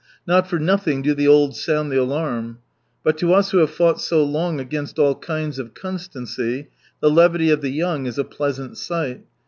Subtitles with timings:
[0.25, 2.57] Not for nothing do the old sound the alarm.
[3.03, 6.69] But to us who have fought so long against all kinds of constancy,
[7.01, 9.21] the levity of the young is a pleasant sight.